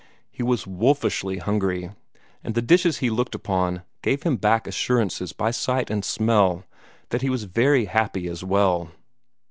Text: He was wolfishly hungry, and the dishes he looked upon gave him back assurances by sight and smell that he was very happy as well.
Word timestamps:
He 0.31 0.41
was 0.41 0.65
wolfishly 0.65 1.37
hungry, 1.37 1.91
and 2.43 2.55
the 2.55 2.61
dishes 2.63 2.97
he 2.97 3.11
looked 3.11 3.35
upon 3.35 3.83
gave 4.01 4.23
him 4.23 4.35
back 4.35 4.65
assurances 4.65 5.31
by 5.31 5.51
sight 5.51 5.91
and 5.91 6.03
smell 6.03 6.63
that 7.09 7.21
he 7.21 7.29
was 7.29 7.43
very 7.43 7.85
happy 7.85 8.27
as 8.27 8.43
well. 8.43 8.89